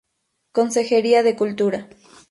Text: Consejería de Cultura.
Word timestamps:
Consejería 0.57 1.19
de 1.23 1.35
Cultura. 1.41 1.79